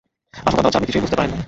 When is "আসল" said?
0.47-0.57